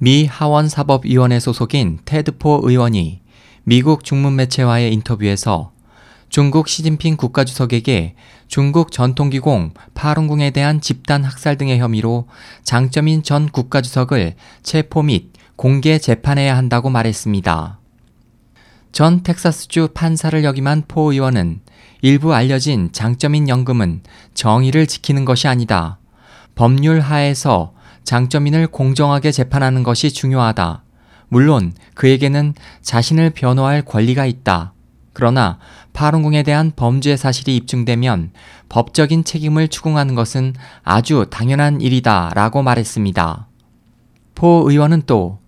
미 0.00 0.26
하원사법위원회 0.26 1.40
소속인 1.40 1.98
테드포 2.04 2.60
의원이 2.62 3.20
미국 3.64 4.04
중문 4.04 4.36
매체와의 4.36 4.92
인터뷰에서 4.92 5.72
중국 6.28 6.68
시진핑 6.68 7.16
국가주석에게 7.16 8.14
중국 8.46 8.92
전통기공 8.92 9.72
파룬궁에 9.94 10.52
대한 10.52 10.80
집단 10.80 11.24
학살 11.24 11.58
등의 11.58 11.80
혐의로 11.80 12.28
장점인 12.62 13.24
전 13.24 13.48
국가주석을 13.48 14.36
체포 14.62 15.02
및 15.02 15.32
공개 15.56 15.98
재판해야 15.98 16.56
한다고 16.56 16.90
말했습니다. 16.90 17.80
전 18.92 19.24
텍사스주 19.24 19.88
판사를 19.94 20.44
역임한 20.44 20.84
포 20.86 21.10
의원은 21.12 21.60
일부 22.02 22.34
알려진 22.34 22.90
장점인 22.92 23.48
연금은 23.48 24.02
정의를 24.34 24.86
지키는 24.86 25.24
것이 25.24 25.48
아니다. 25.48 25.98
법률 26.54 27.00
하에서 27.00 27.72
장점인을 28.08 28.68
공정하게 28.68 29.32
재판하는 29.32 29.82
것이 29.82 30.10
중요하다. 30.10 30.82
물론 31.28 31.74
그에게는 31.92 32.54
자신을 32.80 33.28
변호할 33.30 33.82
권리가 33.82 34.24
있다. 34.24 34.72
그러나 35.12 35.58
파룬궁에 35.92 36.42
대한 36.42 36.72
범죄 36.74 37.18
사실이 37.18 37.54
입증되면 37.56 38.30
법적인 38.70 39.24
책임을 39.24 39.68
추궁하는 39.68 40.14
것은 40.14 40.54
아주 40.84 41.26
당연한 41.28 41.82
일이다 41.82 42.30
라고 42.34 42.62
말했습니다. 42.62 43.46
포 44.34 44.64
의원은 44.66 45.02
또 45.04 45.40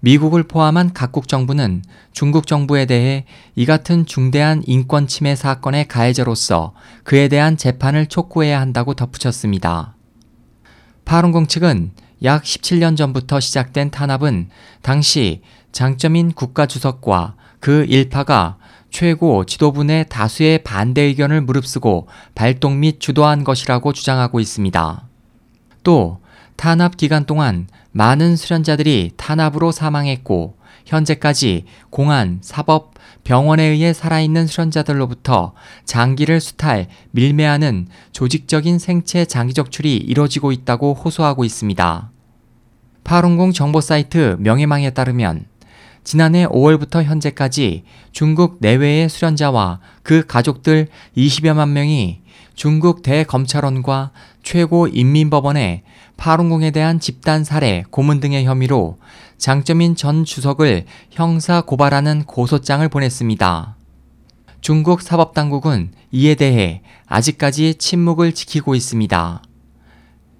미국을 0.00 0.42
포함한 0.42 0.94
각국 0.94 1.28
정부는 1.28 1.84
중국 2.10 2.48
정부에 2.48 2.86
대해 2.86 3.26
이 3.54 3.64
같은 3.64 4.06
중대한 4.06 4.64
인권 4.66 5.06
침해 5.06 5.36
사건의 5.36 5.86
가해자로서 5.86 6.72
그에 7.04 7.28
대한 7.28 7.56
재판을 7.56 8.06
촉구해야 8.06 8.60
한다고 8.60 8.94
덧붙였습니다. 8.94 9.94
파룬궁 11.04 11.46
측은 11.46 11.92
약 12.24 12.42
17년 12.42 12.96
전부터 12.96 13.40
시작된 13.40 13.90
탄압은 13.90 14.48
당시 14.82 15.42
장점인 15.72 16.32
국가주석과 16.32 17.34
그 17.60 17.84
일파가 17.88 18.56
최고 18.90 19.44
지도부내 19.44 20.06
다수의 20.08 20.64
반대 20.64 21.02
의견을 21.02 21.42
무릅쓰고 21.42 22.08
발동 22.34 22.80
및 22.80 23.00
주도한 23.00 23.44
것이라고 23.44 23.92
주장하고 23.92 24.40
있습니다. 24.40 25.06
또 25.84 26.20
탄압 26.58 26.96
기간 26.96 27.24
동안 27.24 27.68
많은 27.92 28.34
수련자들이 28.34 29.12
탄압으로 29.16 29.70
사망했고 29.70 30.56
현재까지 30.86 31.66
공안, 31.88 32.40
사법, 32.42 32.94
병원에 33.22 33.62
의해 33.62 33.92
살아있는 33.92 34.48
수련자들로부터 34.48 35.54
장기를 35.84 36.40
수탈, 36.40 36.88
밀매하는 37.12 37.86
조직적인 38.10 38.80
생체 38.80 39.24
장기 39.24 39.54
적출이 39.54 39.98
이뤄지고 39.98 40.50
있다고 40.50 40.94
호소하고 40.94 41.44
있습니다. 41.44 42.10
파룬공 43.04 43.52
정보 43.52 43.80
사이트 43.80 44.36
명예망에 44.40 44.90
따르면 44.90 45.44
지난해 46.08 46.46
5월부터 46.46 47.02
현재까지 47.02 47.84
중국 48.12 48.56
내외의 48.60 49.10
수련자와 49.10 49.80
그 50.02 50.24
가족들 50.26 50.88
20여만 51.14 51.68
명이 51.68 52.22
중국 52.54 53.02
대검찰원과 53.02 54.12
최고인민법원에 54.42 55.82
파룬궁에 56.16 56.70
대한 56.70 56.98
집단 56.98 57.44
살해, 57.44 57.84
고문 57.90 58.20
등의 58.20 58.46
혐의로 58.46 58.96
장점인 59.36 59.96
전 59.96 60.24
주석을 60.24 60.86
형사 61.10 61.60
고발하는 61.60 62.24
고소장을 62.24 62.88
보냈습니다. 62.88 63.76
중국 64.62 65.02
사법당국은 65.02 65.92
이에 66.10 66.36
대해 66.36 66.80
아직까지 67.04 67.74
침묵을 67.74 68.32
지키고 68.32 68.74
있습니다. 68.74 69.42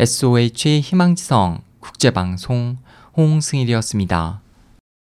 SOH 0.00 0.80
희망지성 0.80 1.60
국제방송 1.78 2.78
홍승일이었습니다. 3.16 4.42